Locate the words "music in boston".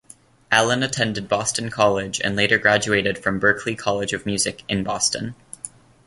4.25-5.35